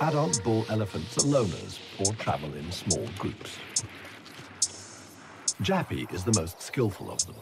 [0.00, 3.58] Adult bull elephants are loners or travel in small groups.
[5.60, 7.34] Jappy is the most skillful of them.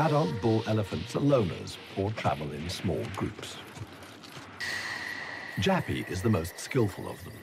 [0.00, 3.58] Adult bull elephants are loners or travel in small groups.
[5.58, 7.34] Jappy is the most skillful of them.